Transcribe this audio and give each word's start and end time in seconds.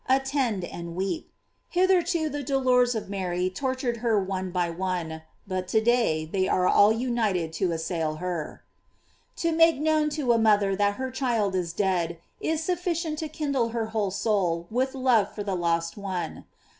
Attend 0.09 0.63
and 0.63 0.95
weep. 0.95 1.29
Hitherto 1.69 2.27
the 2.27 2.41
dolors 2.41 2.95
of 2.95 3.07
Mary 3.07 3.51
tortured 3.51 3.97
her 3.97 4.19
one 4.19 4.49
by 4.49 4.67
one, 4.67 5.21
but 5.47 5.67
to 5.67 5.79
day 5.79 6.25
they 6.25 6.47
are 6.47 6.65
all 6.65 6.91
united 6.91 7.53
to 7.53 7.71
assail 7.71 8.15
her. 8.15 8.63
To 9.35 9.51
make 9.51 9.77
known 9.79 10.09
to 10.17 10.33
a 10.33 10.39
mother 10.39 10.75
that 10.75 10.95
her 10.95 11.11
child 11.11 11.53
is 11.53 11.71
dead, 11.71 12.17
is 12.39 12.63
sufficient 12.63 13.19
to 13.19 13.27
kindle 13.29 13.69
her 13.77 13.85
whole 13.93 14.09
soul 14.09 14.65
with 14.71 14.95
love 14.95 15.31
for 15.35 15.43
the 15.43 15.55
lost 15.55 15.97
one. 15.97 16.45